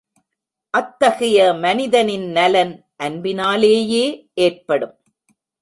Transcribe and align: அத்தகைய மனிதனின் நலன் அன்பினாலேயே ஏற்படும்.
அத்தகைய 0.73 1.53
மனிதனின் 1.53 2.25
நலன் 2.31 2.73
அன்பினாலேயே 2.95 4.05
ஏற்படும். 4.33 4.95